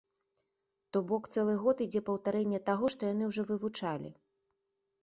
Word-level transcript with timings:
То 0.95 1.03
бок 1.11 1.27
цэлы 1.35 1.53
год 1.65 1.77
ідзе 1.87 2.01
паўтарэнне 2.09 2.63
таго, 2.71 2.85
што 2.95 3.01
яны 3.13 3.23
ўжо 3.35 3.41
вывучалі. 3.53 4.11